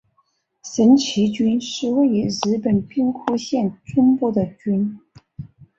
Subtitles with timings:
[0.63, 4.99] 神崎郡是位于日本兵库县中部的郡。